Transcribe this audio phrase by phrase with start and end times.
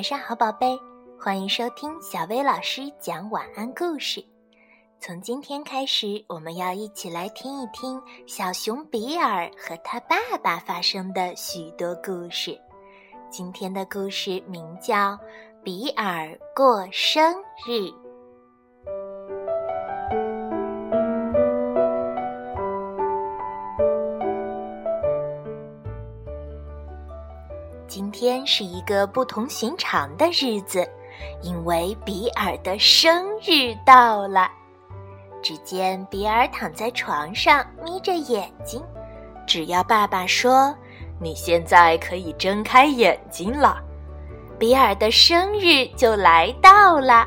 [0.00, 0.80] 晚上好，宝贝，
[1.18, 4.24] 欢迎收听小薇老师讲晚安故事。
[4.98, 12.58] 从今天开始，我们要一起来听一听小熊比尔和他爸爸发生的许多故事。
[13.28, 15.12] 今天的故事名叫
[15.62, 17.72] 《比尔过生日》。
[28.20, 30.86] 天是一个不同寻常的日子，
[31.40, 34.46] 因为比尔的生日到了。
[35.42, 38.84] 只见比尔躺在床上，眯着眼睛。
[39.46, 40.76] 只要爸爸说
[41.18, 43.80] ：“你现在可以睁开眼睛了。”
[44.60, 47.26] 比尔的生日就来到了。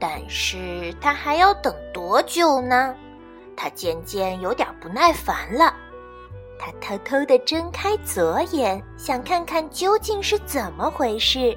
[0.00, 2.92] 但是他还要等多久呢？
[3.56, 5.72] 他渐渐有点不耐烦了。
[6.58, 11.56] 他偷偷地睁开左眼，想看看究竟是怎么回事。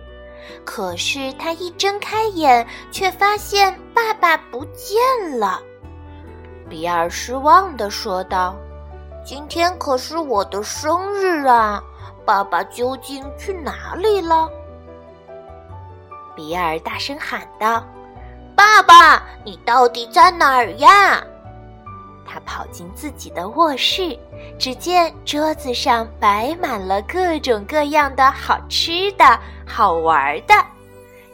[0.63, 5.61] 可是他一睁开眼，却发现爸爸不见了。
[6.69, 8.55] 比尔失望地说道
[9.25, 11.81] ：“今天可是我的生日啊！
[12.25, 14.49] 爸爸究竟去哪里了？”
[16.35, 17.83] 比尔大声喊道
[18.55, 21.23] ：“爸爸，你到底在哪儿呀？”
[22.37, 24.15] 他跑进自己的卧室，
[24.59, 30.53] 只见桌子上摆满了各种各样的好吃的、好玩的。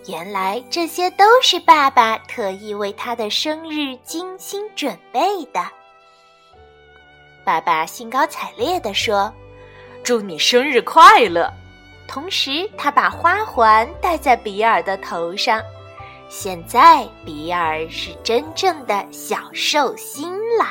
[0.07, 5.61] 原来这些都是爸爸特意为他的生日精心准备的。
[7.43, 9.33] 爸爸兴高采烈地说
[10.05, 11.51] ：“祝你生日快乐！”
[12.07, 15.61] 同时，他把花环戴在比尔的头上。
[16.29, 20.65] 现在，比尔是真正的小寿星了。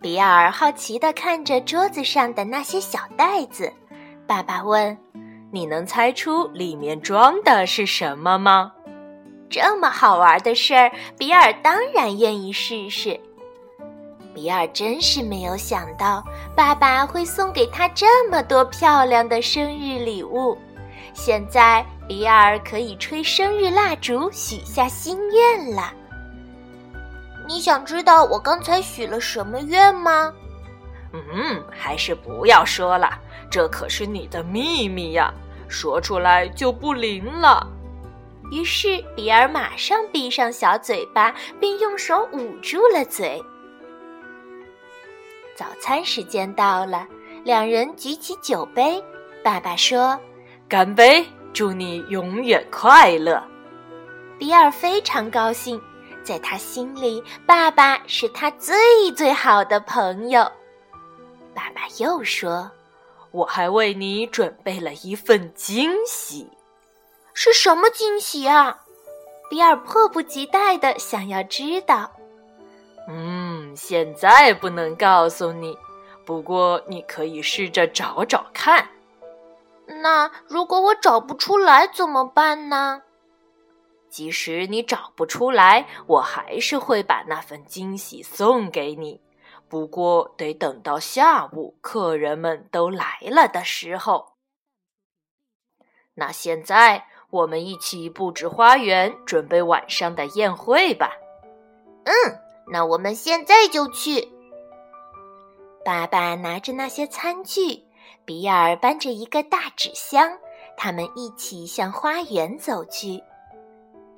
[0.00, 3.72] 比尔好奇地看着桌子上的那些小袋子，
[4.26, 4.96] 爸爸问
[5.50, 8.72] ：“你能猜出里面装的是什么吗？”
[9.50, 13.18] 这么好玩的事儿，比尔当然愿意试试。
[14.34, 16.22] 比尔真是没有想到，
[16.54, 20.56] 爸爸会送给他这么多漂亮的生日礼物。
[21.12, 25.92] 现在，比尔可以吹生日蜡烛，许下心愿了。
[27.48, 30.30] 你想知道我刚才许了什么愿吗？
[31.14, 33.18] 嗯，还是不要说了，
[33.50, 35.32] 这可是你的秘密呀，
[35.66, 37.66] 说出来就不灵了。
[38.52, 43.42] 于是比尔马上闭上小嘴巴，并用手捂住了嘴。
[45.56, 47.08] 早餐时间到了，
[47.44, 49.02] 两人举起酒杯，
[49.42, 50.20] 爸爸说
[50.68, 53.42] ：“干杯，祝你永远快乐。”
[54.38, 55.80] 比尔非常高兴。
[56.28, 60.42] 在他心里，爸爸是他最最好的朋友。
[61.54, 62.70] 爸爸又说
[63.32, 66.46] ：“我还为你准备了一份惊喜。”
[67.32, 68.78] 是什么惊喜啊？
[69.48, 72.12] 比尔迫不及待的想要知道。
[73.08, 75.74] 嗯，现在不能告诉你，
[76.26, 78.86] 不过你可以试着找找看。
[80.02, 83.00] 那如果我找不出来怎么办呢？
[84.10, 89.20] 即使你找不出来，我还是会把那份惊喜送给你。
[89.68, 94.32] 不过得等到下午客人们都来了的时候。
[96.14, 101.12] 那现在我们一起布置花园，准备晚上的宴会吧。
[102.04, 102.12] 嗯，
[102.72, 104.28] 那我们现在就去。
[105.84, 107.84] 爸爸拿着那些餐具，
[108.24, 110.38] 比尔搬着一个大纸箱，
[110.76, 113.22] 他们一起向花园走去。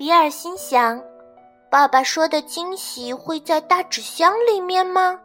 [0.01, 0.99] 比尔心想
[1.69, 5.21] ：“爸爸说的惊喜会在大纸箱里面吗？”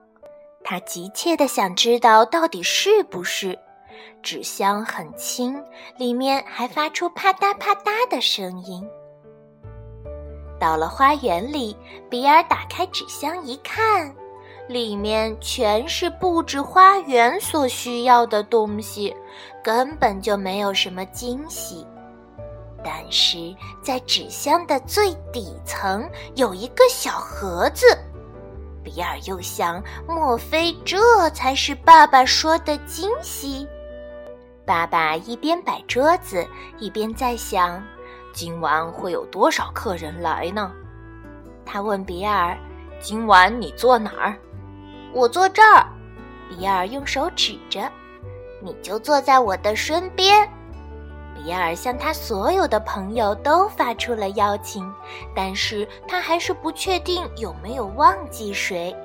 [0.66, 3.58] 他急切地想知道到底是不是。
[4.22, 5.64] 纸箱很轻，
[5.96, 8.86] 里面还发出啪嗒啪嗒的声音。
[10.60, 11.74] 到了花园里，
[12.10, 14.14] 比尔打开纸箱一看，
[14.68, 19.16] 里面全是布置花园所需要的东西，
[19.64, 21.88] 根本就没有什么惊喜。
[22.86, 23.38] 但是
[23.82, 27.98] 在纸箱的最底层有一个小盒子，
[28.84, 33.68] 比尔又想：莫非这才是爸爸说的惊喜？
[34.68, 36.48] 爸爸一边摆桌子，
[36.78, 37.84] 一边在想：
[38.32, 40.72] 今晚会有多少客人来呢？
[41.66, 42.56] 他问比尔
[43.02, 44.38] ：“今晚你坐哪儿
[45.12, 45.88] ？”“我坐这儿。”
[46.48, 47.92] 比尔用手指着
[48.62, 50.48] ，“你就坐在我的身边。”
[51.36, 54.90] 比尔向他所有的朋友都发出了邀请，
[55.36, 58.96] 但是他还是不确定有没有忘记谁。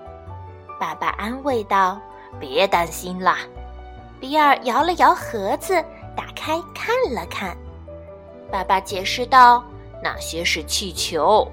[0.78, 2.00] 爸爸安慰道
[2.40, 3.38] ：“别担心啦。”
[4.20, 5.74] 比尔摇了摇盒子，
[6.16, 7.56] 打开看了看，
[8.50, 9.64] 爸爸解释道
[10.02, 11.46] ：“那些是气球。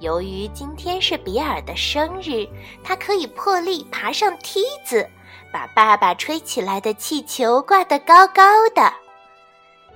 [0.00, 2.46] 由于今天是比尔的生日，
[2.82, 5.08] 他可以破例爬上梯子，
[5.52, 8.42] 把爸爸吹起来的气球挂得高高
[8.74, 8.92] 的。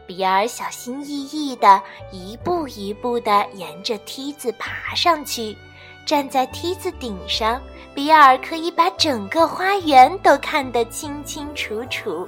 [0.08, 5.55] 比尔小心翼翼地一步一步地沿着梯子爬上去，
[6.06, 7.60] 站在梯子顶上，
[7.94, 12.26] 比尔可以把整个花园都看得清清楚楚。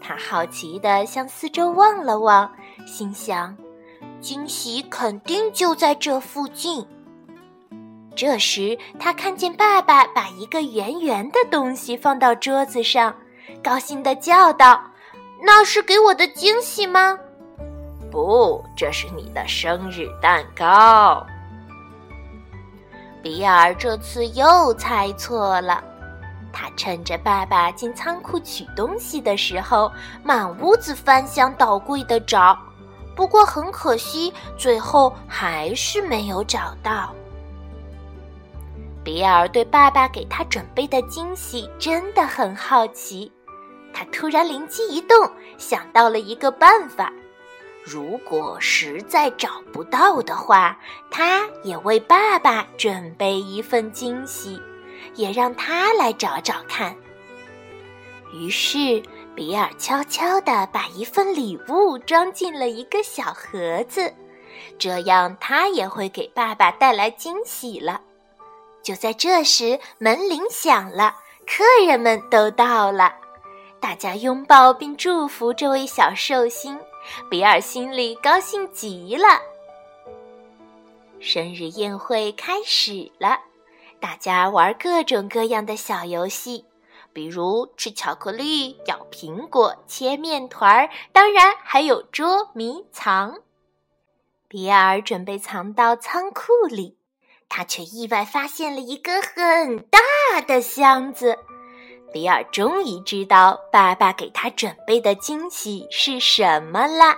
[0.00, 2.50] 他好奇地向四周望了望。
[2.86, 3.56] 心想，
[4.20, 6.84] 惊喜肯定就在这附近。
[8.16, 13.14] 这时，他看见爸爸把一个圆圆的东西放到桌子上，
[13.62, 14.82] 高兴地叫道
[15.42, 17.18] ：“那是给我的惊喜吗
[18.10, 21.26] ？”“不，这是你的生日蛋糕。”
[23.22, 25.84] 比尔这次又猜错了。
[26.52, 29.92] 他趁着爸爸进仓库取东西的时候，
[30.24, 32.58] 满屋子翻箱倒柜的找。
[33.14, 37.14] 不过很可惜，最后还是没有找到。
[39.04, 43.30] 比尔对爸爸给他准备的惊喜真的很好奇，
[43.92, 47.12] 他突然灵机一动，想到了一个办法：
[47.84, 50.78] 如果实在找不到的话，
[51.10, 54.60] 他也为爸爸准备一份惊喜，
[55.14, 56.94] 也让他来找找看。
[58.32, 59.02] 于是。
[59.32, 64.12] 比尔悄悄地把一份礼物装进了一个小盒子，
[64.76, 68.02] 这样他也会给爸爸带来惊喜了。
[68.82, 71.14] 就在这时，门铃响了，
[71.46, 73.14] 客人们都到了，
[73.80, 76.78] 大家拥抱并祝福这位小寿星。
[77.30, 79.26] 比尔心里高兴极了。
[81.18, 83.40] 生日宴会开始了，
[83.98, 86.66] 大家玩各种各样的小游戏。
[87.12, 93.38] 比如吃巧克力、咬苹果、切面团儿，当然还有捉迷藏。
[94.46, 96.96] 比尔准备藏到仓库里，
[97.48, 99.98] 他却意外发现了一个很大
[100.46, 101.38] 的箱子。
[102.12, 107.16] 比尔终于知道爸爸给他准备的惊喜是什么了，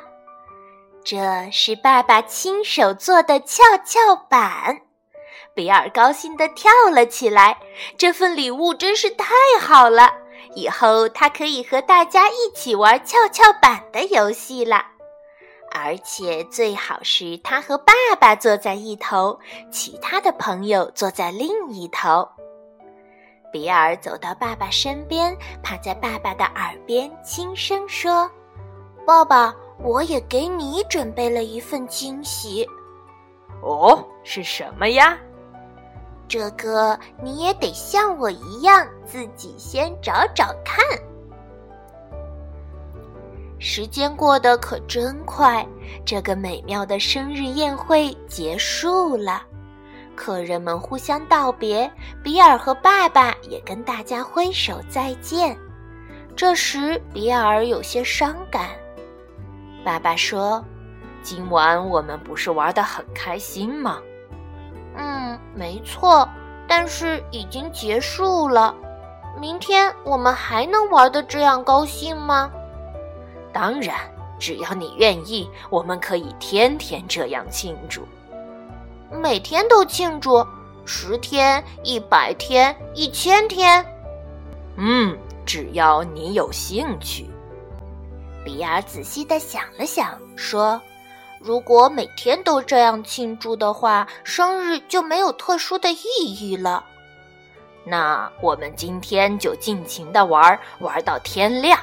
[1.02, 4.82] 这是爸爸亲手做的跷跷板。
[5.54, 7.58] 比尔高兴地跳了起来，
[7.96, 10.10] 这份礼物真是太好了！
[10.54, 14.84] 以后他可以和大家一起玩跷跷板的游戏了，
[15.70, 19.38] 而且最好是他和爸爸坐在一头，
[19.70, 22.28] 其他的朋友坐在另一头。
[23.52, 28.28] 比尔走到爸爸身边，趴在爸爸的耳边轻声说
[29.06, 32.66] ：“爸爸，我也给你准备了一份惊喜。
[33.62, 35.18] ”“哦，是什么呀？”
[36.26, 40.82] 这个你也得像我一样，自己先找找看。
[43.58, 45.64] 时间过得可真快，
[46.06, 49.42] 这个美妙的生日宴会结束了，
[50.14, 51.90] 客人们互相道别，
[52.22, 55.56] 比尔和爸爸也跟大家挥手再见。
[56.36, 58.70] 这时，比尔有些伤感。
[59.84, 60.64] 爸爸说
[61.22, 63.98] ：“今晚我们不是玩得很开心吗？”
[64.96, 66.28] 嗯，没错，
[66.68, 68.74] 但是已经结束了。
[69.40, 72.50] 明天我们还能玩的这样高兴吗？
[73.52, 73.96] 当然，
[74.38, 78.06] 只要你愿意，我们可以天天这样庆祝，
[79.20, 80.46] 每天都庆祝，
[80.84, 83.84] 十天、一百天、一千天。
[84.76, 87.28] 嗯，只要你有兴趣。
[88.44, 90.80] 比尔仔细的想了想，说。
[91.38, 96.84] 如果每天都这样庆祝的话，生日就没有特殊的意义了。
[97.84, 101.76] 那我们今天就尽情的玩，玩到天亮。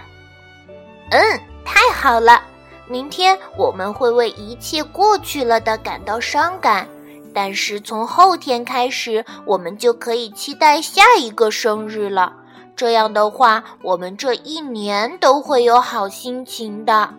[1.12, 2.41] 嗯，太好了！
[2.88, 6.88] 明天我们会为一切过去了的感到伤感，
[7.33, 12.33] 但是从后天开始，我们就可以期待下一个生日了。
[12.75, 17.13] 这样的话，我们这一年都会有好心情的。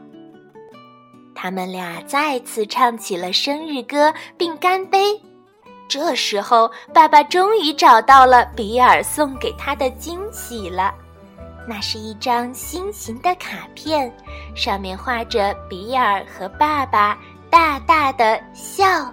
[1.35, 5.21] 他们俩再次唱起了生日歌，并干杯。
[5.89, 10.95] 这时候，爸爸终于找到了比尔送给他的惊喜了。
[11.69, 14.13] 那是一张心形的卡片，
[14.55, 17.19] 上面画着比尔和爸爸
[17.51, 19.13] 大大的笑